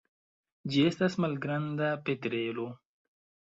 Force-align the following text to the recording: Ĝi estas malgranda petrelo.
Ĝi 0.75 0.85
estas 0.91 1.17
malgranda 1.27 1.91
petrelo. 2.09 2.69